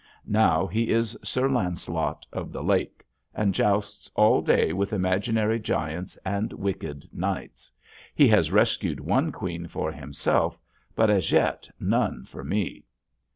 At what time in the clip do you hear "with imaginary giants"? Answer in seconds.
4.73-6.17